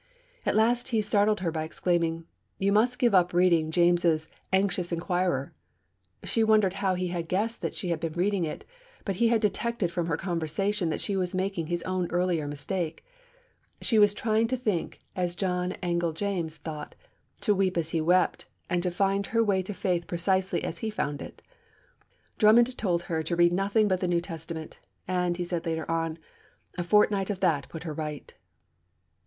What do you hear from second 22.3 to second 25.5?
Drummond told her to read nothing but the New Testament, and, he